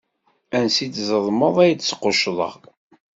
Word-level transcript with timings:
Ansi 0.57 0.85
d 0.89 0.93
tzedmeḍ, 0.93 1.55
ay 1.63 1.71
d-squccḍeɣ. 1.73 2.53